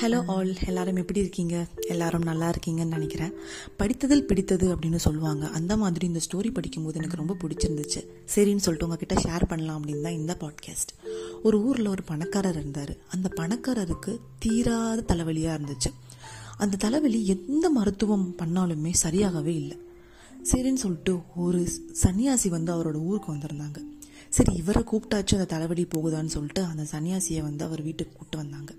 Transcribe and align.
Hello 0.00 0.22
all 0.26 0.54
எல்லாரும் 0.66 0.96
எப்படி 0.96 1.20
இருக்கீங்க? 1.20 1.66
எல்லாரும் 1.88 2.22
நல்லா 2.22 2.50
இருக்கீங்கன்னு 2.50 2.94
நினைக்கிறேன். 2.96 3.32
படித்ததில் 3.78 4.20
பிடித்தது 4.20 4.76
அப்படின்னு 4.76 4.96
சொல்லுவாங்க. 4.96 5.46
அந்த 5.48 5.76
மாதிரி 5.76 6.06
இந்த 6.06 6.20
ஸ்டோரி 6.26 6.52
படிக்கும்போது 6.52 6.98
எனக்கு 6.98 7.16
ரொம்ப 7.16 7.36
பிடிச்சிருந்துச்சு. 7.42 8.00
சரின்னு 8.34 8.64
சொல்லிட்டு 8.66 8.86
உங்ககிட்ட 8.86 9.14
ஷேர் 9.14 9.44
பண்ணலாம் 9.48 9.84
அப்படின்னு 9.84 10.00
தான் 10.00 10.12
இந்த 10.12 10.36
பாட்காஸ்ட் 10.40 10.92
ஒரு 11.42 11.64
ஊரில் 11.64 11.86
ஒரு 11.86 12.02
பணக்காரர் 12.02 12.58
இருந்தார். 12.58 12.96
அந்த 13.08 13.30
பணக்காரருக்கு 13.36 14.18
தீராத 14.38 15.14
தலைவலியாக 15.14 15.58
இருந்துச்சு. 15.58 15.92
அந்த 16.56 16.76
தலைவலி 16.76 17.26
எந்த 17.26 17.70
மருத்துவம் 17.70 18.34
பண்ணாலுமே 18.38 18.94
சரியாகவே 19.02 19.54
இல்லை. 19.62 19.78
சரின்னு 20.52 20.82
சொல்லிட்டு 20.84 21.18
ஒரு 21.36 21.68
சன்னியாசி 22.02 22.48
வந்து 22.48 22.74
அவரோட 22.74 22.94
ஊருக்கு 22.94 23.32
வந்திருந்தாங்க. 23.32 23.78
சரி 24.28 24.54
இவரை 24.54 24.82
கூப்பிட்டாச்சு 24.82 25.36
அந்த 25.38 25.44
தலைவலி 25.44 25.86
போகுதான்னு 25.94 26.34
சொல்லிட்டு 26.36 26.62
அந்த 26.62 26.86
சன்னியாசியை 26.92 27.42
வந்து 27.42 27.64
அவர் 27.64 27.82
வீட்டுக்கு 27.82 28.12
கூப்பிட்டு 28.12 28.38
வந்தாங்க. 28.38 28.72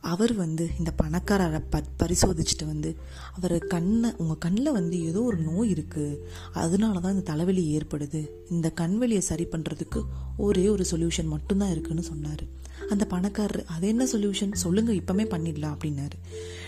அவர் 0.00 0.32
வந்து 0.34 0.64
இந்த 0.78 0.90
பணக்காரரை 1.02 1.60
ப 1.70 1.82
பரிசோதிச்சுட்டு 2.02 2.66
வந்து 2.66 2.96
அவர் 3.36 3.58
கண்ணை 3.58 4.10
உங்கள் 4.16 4.38
கண்ணில் 4.38 4.72
வந்து 4.72 4.96
ஏதோ 5.04 5.22
ஒரு 5.22 5.36
நோய் 5.36 5.72
இருக்குது 5.74 6.18
அதனால 6.52 7.00
தான் 7.00 7.12
இந்த 7.12 7.26
தலைவலி 7.32 7.78
ஏற்படுது. 7.78 8.20
இந்த 8.50 8.68
கண்வெளியை 8.82 9.22
சரி 9.30 9.46
பண்ணுறதுக்கு 9.52 10.02
ஒரே 10.36 10.68
ஒரு 10.68 10.84
சொல்யூஷன் 10.90 11.32
மட்டும்தான் 11.34 11.70
இருக்குன்னு 11.70 12.02
சொன்னார். 12.02 12.44
அந்த 12.90 13.04
பணக்காரர் 13.06 13.64
அது 13.66 13.86
என்ன 13.88 14.04
சொல்யூஷன் 14.12 14.52
சொல்லுங்கள் 14.64 15.00
இப்போமே 15.00 15.24
பண்ணிடலாம் 15.34 15.74
அப்படின்னாரு. 15.74 16.18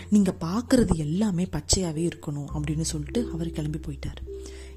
நீங்கள் 0.09 0.39
பார்க்குறது 0.47 0.95
எல்லாமே 0.95 1.47
பச்சையாகவே 1.57 2.03
இருக்கணும் 2.11 2.49
அப்படின்னு 2.53 2.87
சொல்லிட்டு 2.93 3.29
அவர் 3.33 3.55
கிளம்பி 3.57 3.79
போயிட்டார். 3.87 4.21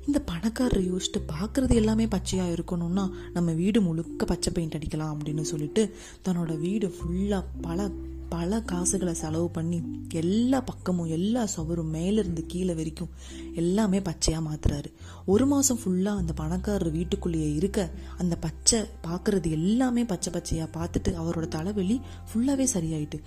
இந்த 0.07 0.19
பணக்காரர் 0.31 0.89
யோசிச்சுட்டு 0.89 1.21
பார்க்குறது 1.35 1.75
எல்லாமே 1.75 2.07
பச்சையாக 2.07 2.55
இருக்கணும்னா 2.57 3.05
நம்ம 3.33 3.53
வீடு 3.53 3.81
முழுக்க 3.81 4.25
பச்சை 4.25 4.51
பெயிண்ட் 4.53 4.77
அடிக்கலாம் 4.79 5.13
அப்படின்னு 5.15 5.45
சொல்லிட்டு 5.53 5.83
தன்னோட 6.29 6.53
வீடு 6.59 6.89
ஃபுல்லாக 6.97 7.45
பல 7.61 7.89
பல 8.35 8.61
காசுகளை 8.71 9.15
செலவு 9.23 9.49
பண்ணி 9.57 9.79
எல்லா 10.23 10.59
பக்கமும் 10.61 11.11
எல்லா 11.17 11.43
சுவரும் 11.55 11.93
மேலேருந்து 11.95 12.43
கீழே 12.53 12.75
வரைக்கும் 12.79 13.11
எல்லாமே 13.55 13.99
பச்சையாக 14.09 14.45
மாத்துறாரு. 14.47 14.91
ஒரு 15.33 15.45
மாதம் 15.47 15.81
ஃபுல்லாக 15.83 16.21
அந்த 16.23 16.33
பணக்காரர் 16.33 16.97
வீட்டுக்குள்ளேயே 16.99 17.51
இருக்க 17.55 17.81
அந்த 18.19 18.35
பச்சை 18.37 18.81
பார்க்கறது 19.07 19.51
எல்லாமே 19.59 20.05
பச்சை 20.13 20.33
பச்சையாக 20.33 20.75
பார்த்துட்டு 20.77 21.13
அவரோட 21.23 21.49
தலைவலி 21.57 21.97
ஃபுல்லாகவே 22.29 22.67
சரியாயிட்டு. 22.77 23.21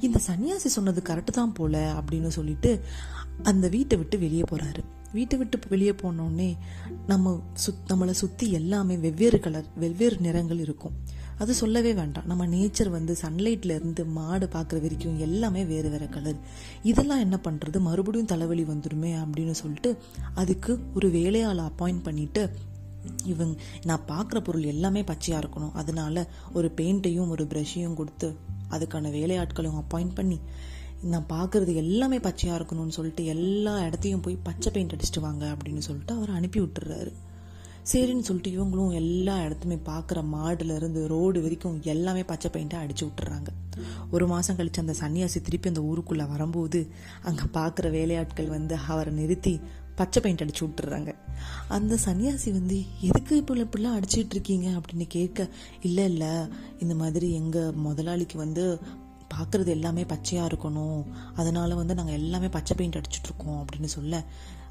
இந்த 0.00 0.18
சன்னியாசி 0.26 0.70
சொன்னது 0.76 1.02
கரெக்டு 1.08 1.36
தான் 1.38 1.56
போல 1.58 1.76
அப்படின்னு 2.00 2.30
சொல்லிட்டு 2.38 2.72
அந்த 3.42 3.66
வீட்டை 3.68 3.96
விட்டு 3.98 4.16
வெளியே 4.18 4.44
போகிறாரு 4.50 4.82
வீட்டை 5.12 5.36
விட்டு 5.40 5.58
வெளியே 5.72 5.92
போனோடனே 6.00 6.48
நம்ம 7.06 7.30
சுத் 7.64 7.84
நம்மளை 7.90 8.14
சுற்றி 8.22 8.46
எல்லாமே 8.52 8.96
வெவ்வேறு 9.04 9.38
கலர் 9.40 9.68
வெவ்வேறு 9.76 10.16
நிறங்கள் 10.26 10.60
இருக்கும். 10.66 10.96
அது 11.38 11.52
சொல்லவே 11.54 11.92
வேண்டாம். 11.92 12.26
நம்ம 12.26 12.46
நேச்சர் 12.46 12.88
வந்து 12.88 13.16
சன்லைட்ல 13.22 13.74
இருந்து 13.78 14.04
மாடு 14.04 14.46
பார்க்குற 14.46 14.80
வரைக்கும் 14.80 15.18
எல்லாமே 15.18 15.64
வேறு 15.64 15.90
வேறு 15.90 16.08
கலர் 16.08 16.38
இதெல்லாம் 16.82 17.18
என்ன 17.18 17.36
பண்ணுறது 17.44 17.80
மறுபடியும் 17.80 18.30
தலைவலி 18.32 18.62
வந்துடுமே 18.62 19.12
அப்படின்னு 19.22 19.50
சொல்லிட்டு 19.50 19.92
அதுக்கு 20.34 20.78
ஒரு 20.94 21.10
வேலையாளை 21.10 21.64
அப்பாயிண்ட் 21.64 22.02
பண்ணிட்டு 22.02 22.42
இவங்க 23.24 23.54
நான் 23.84 24.08
பார்க்குற 24.08 24.38
பொருள் 24.40 24.70
எல்லாமே 24.74 25.02
பச்சையாக 25.02 25.42
இருக்கணும். 25.44 25.72
அதனால 25.72 26.26
ஒரு 26.52 26.72
பெயிண்ட்டையும் 26.76 27.28
ஒரு 27.28 27.44
ப்ரஷையும் 27.44 27.94
கொடுத்து 27.94 28.28
அதுக்கான 28.70 29.10
வேலையாட்களையும் 29.18 29.80
அப்பாயிண்ட் 29.82 30.14
பண்ணி 30.14 30.38
நான் 31.02 31.26
பார்க்குறது 31.28 31.72
எல்லாமே 31.74 32.18
பச்சையாக 32.20 32.58
இருக்கணும்னு 32.60 32.96
சொல்லிட்டு 32.98 33.24
எல்லா 33.24 33.74
இடத்தையும் 33.84 34.20
போய் 34.20 34.36
பச்சை 34.42 34.72
பெயிண்ட் 34.72 34.94
அடிச்சிட்டு 34.94 35.20
வாங்க 35.20 35.44
அப்படின்னு 35.54 35.78
சொல்லிட்டு 35.78 36.14
அவர் 36.14 36.30
அனுப்பி 36.30 36.60
விட்டுறாரு. 36.60 37.12
சரின்னு 37.92 38.20
சொல்லிட்டு 38.20 38.50
இவங்களும் 38.50 38.92
எல்லா 38.92 39.42
இடத்துமே 39.42 39.74
பார்க்குற 39.74 40.24
மாடுலேருந்து 40.32 41.06
ரோடு 41.06 41.40
வரைக்கும் 41.40 41.80
எல்லாமே 41.82 42.24
பச்சை 42.24 42.50
பெயிண்ட்டாக 42.50 42.84
அடிச்சு 42.84 43.08
விட்டுறாங்க. 43.08 43.46
ஒரு 44.10 44.26
மாதம் 44.26 44.56
கழிச்சு 44.56 44.78
அந்த 44.78 44.94
சன்னியாசி 45.00 45.40
திருப்பி 45.40 45.68
அந்த 45.68 45.80
ஊருக்குள்ளே 45.80 46.24
வரும்போது 46.24 46.88
அங்கே 47.22 47.42
பார்க்குற 47.42 47.90
வேலையாட்கள் 47.90 48.48
வந்து 48.48 48.76
அவரை 48.76 49.12
நிறுத்தி 49.12 49.60
பச்சை 49.94 50.22
பெயிண்ட் 50.22 50.42
அடிச்சு 50.42 50.64
விட்டுறாங்க. 50.64 51.14
அந்த 51.68 51.98
சன்னியாசி 52.04 52.50
வந்து 52.52 52.82
எதுக்கு 53.00 53.36
இப்போ 53.36 53.54
இப்படிலாம் 53.54 53.96
அடிச்சிட்டு 53.98 54.30
இருக்கீங்க? 54.30 54.68
அப்படின்னு 54.68 55.06
கேட்க 55.08 55.48
இல்லை 55.82 56.04
இல்லை. 56.04 56.32
இந்த 56.78 56.94
மாதிரி 56.94 57.32
எங்கள் 57.32 57.72
முதலாளிக்கு 57.72 58.38
வந்து 58.38 58.78
பார்க்குறது 59.34 59.66
எல்லாமே 59.66 60.04
பச்சையாக 60.04 60.54
இருக்கணும். 60.54 61.04
அதனால 61.34 61.74
வந்து 61.74 61.94
நாங்கள் 61.94 62.14
எல்லாமே 62.14 62.48
பச்சை 62.48 62.76
பெயிண்ட் 62.76 62.96
அடிச்சுட்ருக்கோம் 62.96 63.64
அப்படின்னு 63.64 63.84
சொல்ல 63.84 64.24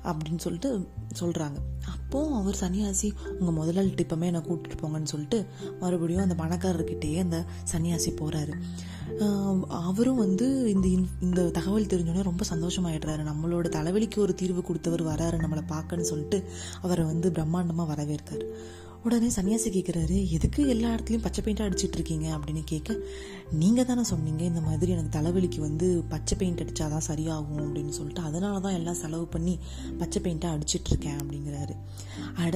அப்படின்னு 0.03 0.37
சொல்லிட்டு 0.37 0.89
சொல்கிறாங்க 1.19 1.55
அப்போது 1.87 2.33
அவர் 2.33 2.57
சன்னியாசி 2.59 3.11
உங்கள் 3.39 3.55
முதலாளி 3.55 3.89
டிப்பமே 3.89 4.23
என்னை 4.23 4.41
கூட்டிகிட்டு 4.41 4.77
போங்கன்னு 4.81 5.03
சொல்லிட்டு 5.03 5.45
மறுபடியும் 5.79 6.29
அந்த 6.29 6.43
பணக்காரர்கிட்டயே 6.43 7.19
அந்த 7.19 7.45
சன்னியாசி 7.71 8.11
போகிறாரு 8.15 8.53
அவரும் 9.67 10.15
வந்து 10.15 10.71
இந்த 10.73 10.87
இந்த 11.21 11.49
தகவல் 11.49 11.85
தெரிஞ்சோடனே 11.85 12.23
ரொம்ப 12.23 12.45
சந்தோஷமாயிடுறாரு. 12.49 13.23
நம்மளோட 13.23 13.69
தலைவலிக்கு 13.69 14.17
ஒரு 14.17 14.35
தீர்வு 14.35 14.61
கொடுத்தவர் 14.61 15.03
வராரு 15.03 15.37
நம்மளை 15.37 15.63
பார்க்கன்னு 15.67 15.99
சொல்லிட்டு 15.99 16.43
அவரை 16.81 17.05
வந்து 17.05 17.29
பிரம்மாண்டமாக 17.29 17.85
வரவேற்கார் 17.85 18.45
உடனே 19.07 19.27
சன்னியாசி 19.35 19.69
கேட்குறாரு 19.69 20.17
எதுக்கு 20.29 20.61
எல்லா 20.67 20.89
இடத்துலையும் 20.89 21.21
பச்சை 21.21 21.41
பெயிண்டாக 21.43 21.67
அடிச்சிட்டு 21.67 21.97
இருக்கீங்க? 21.97 22.27
அப்படின்னு 22.37 22.61
கேட்க 22.65 22.95
நீங்கள் 23.51 23.85
தானே 23.85 24.03
சொன்னீங்க 24.03 24.43
இந்த 24.43 24.61
மாதிரி 24.61 24.91
எனக்கு 24.91 25.13
தலைவலிக்கு 25.19 25.59
வந்து 25.59 25.87
பச்சை 26.09 26.37
பெயிண்ட் 26.37 26.61
அடித்தாதான் 26.61 27.07
சரியாகும் 27.07 27.61
அப்படின்னு 27.65 27.89
சொல்லிட்டு 27.89 28.21
அதனால 28.21 28.59
தான் 28.59 28.73
எல்லாம் 28.73 28.99
செலவு 29.03 29.25
பண்ணி 29.27 29.53
பச்சை 29.97 30.21
பெயிண்ட்டாக 30.21 30.55
அடிச்சிட்டு 30.55 30.89
இருக்கேன் 30.89 31.17
அப்படிங்கிறாரு. 31.17 31.75
அட 32.35 32.55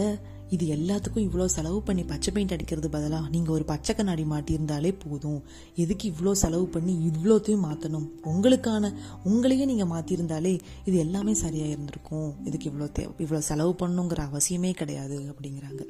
இது 0.55 0.65
எல்லாத்துக்கும் 0.75 1.25
இவ்வளோ 1.27 1.45
செலவு 1.55 1.77
பண்ணி 1.87 2.03
பச்சை 2.11 2.29
பெயிண்ட் 2.35 2.53
அடிக்கிறது 2.55 2.87
பதிலாக 2.95 3.29
நீங்கள் 3.33 3.53
ஒரு 3.57 3.65
பச்சை 3.69 3.91
கண்ணாடி 3.97 4.23
மாட்டியிருந்தாலே 4.31 4.91
போதும். 5.03 5.37
எதுக்கு 5.83 6.05
இவ்வளோ 6.11 6.31
செலவு 6.41 6.65
பண்ணி 6.73 6.93
இவ்வளோத்தையும் 7.09 7.63
மாற்றணும் 7.67 8.07
உங்களுக்கான 8.31 8.91
உங்களையே 9.29 9.65
நீங்கள் 9.71 9.89
மாற்றியிருந்தாலே 9.93 10.53
இது 10.89 10.97
எல்லாமே 11.05 11.33
சரியாக 11.43 11.73
இருந்திருக்கும். 11.73 12.29
இதுக்கு 12.49 12.67
இவ்வளோ 12.71 12.87
தே 12.97 13.05
இவ்வளோ 13.25 13.41
செலவு 13.49 13.73
பண்ணுங்கிற 13.81 14.21
அவசியமே 14.31 14.71
கிடையாது 14.81 15.19
அப்படிங்கிறாங்க. 15.31 15.81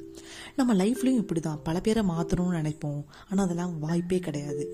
நம்ம 0.58 0.76
லைஃப்லையும் 0.82 1.22
இப்படி 1.24 1.42
தான் 1.48 1.60
பல 1.68 1.76
பேரை 1.88 2.04
மாற்றணும்னு 2.12 2.60
நினைப்போம். 2.60 3.02
ஆனால் 3.30 3.44
அதெல்லாம் 3.46 3.74
வாய்ப்பே 3.86 4.20
கிடையாது. 4.28 4.64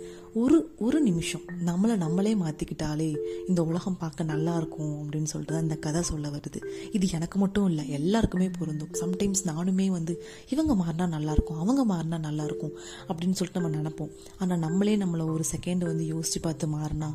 ஒரு 0.43 0.59
ஒரு 0.87 0.99
நிமிஷம் 1.09 1.45
நம்மளை 1.71 1.97
நம்மளே 2.05 2.35
மாற்றிக்கிட்டாலே 2.45 3.11
இந்த 3.49 3.61
உலகம் 3.71 3.99
பார்க்க 4.05 4.31
நல்லா 4.35 4.53
இருக்கும் 4.61 4.95
அப்படின்னு 5.03 5.31
சொல்லிட்டு 5.33 5.55
தான் 5.57 5.67
இந்த 5.69 5.79
கதை 5.87 6.03
சொல்ல 6.13 6.27
வருது. 6.37 6.61
இது 6.99 7.07
எனக்கு 7.19 7.37
மட்டும் 7.45 7.69
இல்லை 7.71 7.87
எல்லாருக்குமே 8.01 8.51
பொருந்தும். 8.61 8.95
சம்டைம்ஸ் 9.03 9.45
நானும் 9.51 9.77
எல்லாருமே 9.79 9.97
வந்து 9.99 10.15
இவங்க 10.55 10.73
மாறினா 10.83 11.07
நல்லாயிருக்கும் 11.17 11.61
அவங்க 11.63 11.83
மாறினா 11.93 12.19
நல்லாயிருக்கும் 12.29 12.75
அப்படின்னு 13.09 13.37
சொல்லிட்டு 13.39 13.63
நம்ம 13.63 13.77
நினப்போம். 13.81 14.13
ஆனால் 14.43 14.63
நம்மளே 14.67 14.95
நம்மளை 15.03 15.25
ஒரு 15.35 15.45
செகண்ட் 15.55 15.85
வந்து 15.91 16.05
யோசித்து 16.15 16.41
பார்த்து 16.47 16.67
மாறினா 16.77 17.11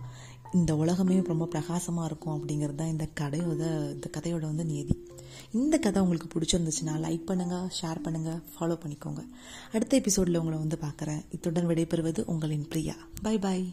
இந்த 0.57 0.72
உலகமே 0.81 1.16
ரொம்ப 1.34 1.46
பிரகாசமாக 1.53 2.07
இருக்கும் 2.09 2.35
அப்படிங்கிறது 2.38 2.79
தான் 2.81 2.94
இந்த 2.96 3.06
கதையோட 3.22 3.62
இந்த 3.96 4.07
கதையோட 4.16 4.44
வந்து 4.52 4.66
நியதி. 4.72 4.96
இந்த 5.59 5.75
கதை 5.85 6.00
உங்களுக்கு 6.06 6.28
பிடிச்சிருந்துச்சுன்னா 6.34 6.96
லைக் 7.06 7.29
பண்ணுங்கள் 7.29 7.69
ஷேர் 7.79 8.03
பண்ணுங்கள் 8.07 8.41
ஃபாலோ 8.53 8.78
பண்ணிக்கோங்க. 8.84 9.23
அடுத்த 9.75 10.02
எபிசோடில் 10.02 10.41
உங்களை 10.41 10.59
வந்து 10.66 10.79
பார்க்குறேன். 10.85 11.23
இத்துடன் 11.35 11.69
விடைபெறுவது 11.72 12.23
உங்களின் 12.34 12.69
பிரியா. 12.73 12.97
Bye 13.28 13.38
bye 13.46 13.66